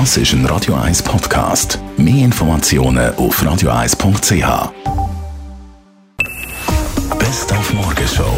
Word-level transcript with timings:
Das 0.00 0.16
ist 0.16 0.32
ein 0.32 0.44
Radio 0.46 0.74
1 0.74 1.04
Podcast. 1.04 1.78
Mehr 1.96 2.24
Informationen 2.24 3.14
auf 3.14 3.40
radio1.ch. 3.40 4.72
Best 7.16 7.52
auf 7.52 7.72
Morgenshow 7.72 8.36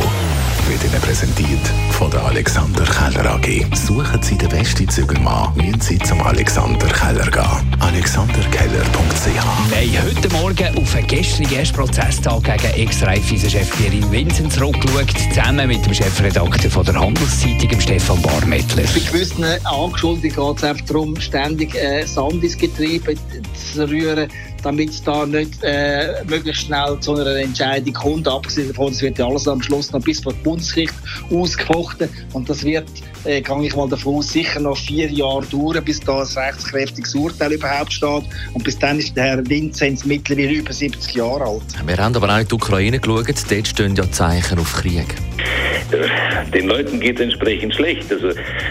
wird 0.69 0.85
Ihnen 0.85 1.01
präsentiert 1.01 1.67
von 1.93 2.11
der 2.11 2.23
Alexander 2.27 2.85
Keller 2.85 3.25
AG. 3.47 3.77
Suchen 3.77 4.23
Sie 4.23 4.37
den 4.37 4.49
besten 4.49 4.89
Zügelmann, 4.89 5.55
müssen 5.57 5.81
Sie 5.81 5.99
zum 6.01 6.21
Alexander 6.21 6.87
Keller 6.89 7.31
gehen. 7.31 7.81
alexanderkeller.ch 7.81 9.27
Wir 9.71 10.01
haben 10.01 10.09
heute 10.09 10.29
Morgen 10.31 10.79
auf 10.79 10.95
einen 10.97 11.07
gestrigen 11.07 11.73
Prozesstag 11.73 12.43
gegen 12.43 12.75
Ex-Raiffeisen-Chef 12.75 13.71
Pierin 13.77 14.11
Vincent 14.11 14.53
zurückgeschaut, 14.53 15.13
zusammen 15.33 15.69
mit 15.69 15.85
dem 15.87 15.95
Chefredakteur 15.95 16.71
von 16.71 16.85
der 16.85 16.99
Handelszeitung, 16.99 17.69
dem 17.69 17.81
Stefan 17.81 18.21
Barmettler. 18.23 18.83
Bei 18.83 19.13
gewissen 19.13 19.45
Angeschuldigten 19.65 20.45
geht 20.45 20.57
es 20.57 20.65
einfach 20.65 20.87
darum, 20.87 21.21
ständig 21.21 21.75
äh, 21.77 22.05
Sand 22.05 22.43
ins 22.43 22.59
Getriebe 22.59 23.15
zu 23.55 23.89
rühren, 23.89 24.29
damit 24.63 24.91
es 24.91 25.03
da 25.05 25.25
nicht 25.25 25.63
äh, 25.63 26.25
möglichst 26.27 26.63
schnell 26.63 26.99
zu 27.01 27.15
einer 27.15 27.37
Entscheidung 27.37 27.95
kommt. 27.95 28.27
Abgesehen 28.27 28.69
davon, 28.69 28.93
es 28.93 29.03
wird 29.03 29.19
ja 29.19 29.27
alles 29.27 29.47
am 29.47 29.63
Schluss 29.63 29.93
noch 29.93 30.03
bis 30.03 30.21
vor 30.21 30.33
die 30.33 30.43
Bundesgericht 30.43 30.95
ausgefochten 31.31 32.09
und 32.33 32.49
das 32.49 32.65
wird, 32.65 32.89
äh, 33.37 33.41
gehe 33.43 33.67
ich 33.67 33.77
mal 33.77 33.89
davon 33.89 34.17
aus, 34.17 34.33
sicher 34.33 34.61
noch 34.61 34.77
vier 34.77 35.11
Jahre 35.11 35.45
dauern, 35.47 35.85
bis 35.85 36.01
da 36.01 36.23
ein 36.23 36.27
rechtskräftiges 36.27 37.15
Urteil 37.15 37.53
überhaupt 37.53 37.93
steht 37.93 38.25
und 38.55 38.65
bis 38.65 38.79
dann 38.79 38.99
ist 38.99 39.17
der 39.17 39.25
Herr 39.25 39.49
Vinzenz 39.49 40.05
mittlerweile 40.05 40.53
über 40.53 40.73
70 40.73 41.15
Jahre 41.15 41.45
alt. 41.45 41.63
Wir 41.87 41.97
haben 41.97 42.17
aber 42.17 42.35
auch 42.35 42.39
in 42.39 42.49
die 42.49 42.55
Ukraine 42.55 42.99
geschaut, 42.99 43.29
dort 43.51 43.69
stehen 43.69 43.97
ja 43.97 44.11
Zeichen 44.11 44.59
auf 44.59 44.73
Krieg. 44.75 45.15
Den 46.55 46.69
Leuten 46.69 47.01
geht 47.01 47.17
es 47.17 47.23
entsprechend 47.23 47.75
schlecht. 47.75 48.11
Also 48.11 48.29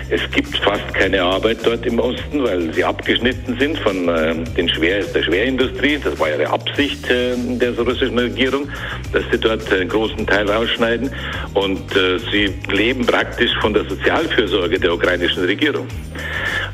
es 0.10 0.22
gibt 0.32 0.58
fast 0.58 0.94
keine 0.94 1.22
Arbeit 1.22 1.60
dort 1.64 1.86
im 1.86 2.00
Osten, 2.00 2.44
weil 2.44 2.74
sie 2.74 2.84
abgeschnitten 2.84 3.58
sind 3.60 3.78
von 3.80 4.08
äh, 4.10 4.36
den 4.58 4.70
Schwer, 4.70 5.04
der 5.04 5.24
Schwerindustrie. 5.24 6.00
Das 6.04 6.20
war 6.20 6.30
ja 6.30 6.38
die 6.38 6.46
Absicht 6.46 7.10
äh, 7.10 7.36
der 7.38 7.78
russischen 7.78 8.20
Regierung, 8.20 8.68
dass 9.14 9.24
sie 9.32 9.38
dort 9.38 9.72
einen 9.72 9.90
großen 9.90 10.26
Teil 10.28 10.50
rausschneiden. 10.50 11.10
Und 11.54 11.96
äh, 11.96 12.20
sie 12.32 12.54
leben 12.72 13.06
praktisch 13.06 13.52
von 13.62 13.74
der 13.74 13.86
Sozialfürsorge 13.86 14.80
der 14.80 14.94
ukrainischen 14.94 15.46
Regierung. 15.46 15.88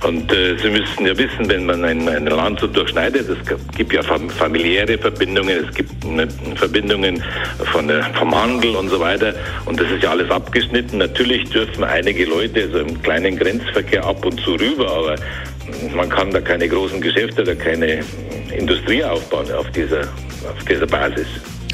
Und 0.04 0.32
äh, 0.34 0.58
Sie 0.58 0.70
müssen 0.70 1.06
ja 1.06 1.16
wissen, 1.16 1.48
wenn 1.48 1.66
man 1.66 1.86
ein, 1.86 2.08
ein 2.10 2.26
Land 2.26 2.60
so 2.60 2.68
durchschneidet, 2.68 3.30
es 3.30 3.38
gibt 3.78 3.94
ja 3.94 4.02
familiäre 4.02 4.98
Verbindungen, 4.98 5.66
es 5.68 5.76
gibt 5.76 6.04
ne, 6.04 6.28
Verbindungen 6.56 7.24
von, 7.72 7.88
äh, 7.90 8.02
vom 8.14 8.34
Handel 8.34 8.76
und 8.76 8.90
so 8.90 9.00
weiter. 9.00 9.34
Und 9.66 9.80
das 9.80 9.92
ist 9.92 10.02
ja 10.02 10.10
alles 10.10 10.30
abgeschnitten. 10.32 10.98
Natürlich 10.98 11.50
dürfen 11.50 11.84
einige 11.84 12.26
Leute 12.26 12.68
so 12.72 12.80
im 12.80 13.00
kleinen 13.04 13.38
Grenzverkehr 13.38 14.04
ab 14.04 14.26
und 14.26 14.40
zu 14.42 14.56
rüber, 14.56 14.90
aber 14.90 15.16
man 15.96 16.10
kann 16.10 16.32
da 16.32 16.42
keine 16.42 16.68
großen 16.68 17.00
Geschäfte 17.00 17.44
oder 17.44 17.56
keine 17.56 18.04
Industrie 18.58 19.04
aufbauen 19.04 19.52
auf 19.52 19.70
dieser, 19.72 20.02
auf 20.02 20.66
dieser 20.68 20.88
Basis. 20.88 21.28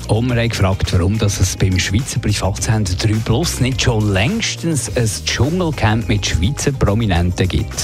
Und 0.08 0.30
wir 0.30 0.42
haben 0.42 0.48
gefragt, 0.50 0.94
warum 0.94 1.18
dass 1.18 1.42
es 1.42 1.58
beim 1.58 1.78
Schweizer 1.78 2.22
Privatsender 2.22 2.94
3 2.94 3.14
Plus 3.26 3.60
nicht 3.60 3.82
schon 3.82 4.14
längstens 4.14 4.90
ein 4.96 5.10
Dschungelcamp 5.26 6.08
mit 6.08 6.26
Schweizer 6.26 6.72
Prominenten 6.72 7.48
gibt. 7.48 7.74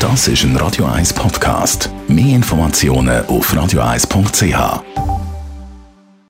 das 0.00 0.28
ist 0.28 0.42
ein 0.42 0.56
Radio 0.56 0.86
1 0.86 1.12
Podcast. 1.12 1.90
Mehr 2.08 2.34
Informationen 2.34 3.24
auf 3.26 3.54
radio1.ch. 3.54 5.13